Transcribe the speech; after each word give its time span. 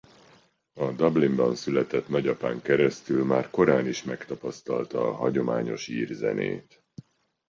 A 0.73 0.91
Dublinban 0.91 1.55
született 1.55 2.07
nagyapán 2.07 2.61
keresztül 2.61 3.25
már 3.25 3.49
korán 3.49 3.87
is 3.87 4.03
megtapasztalta 4.03 5.07
a 5.07 5.11
hagyományos 5.11 5.87
ír 5.87 6.07
zenét. 6.11 6.83